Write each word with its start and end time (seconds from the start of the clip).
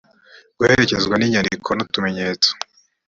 guherekezwa 0.57 1.13
n 1.17 1.23
inyandiko 1.27 1.69
nutumenyetso 1.73 2.51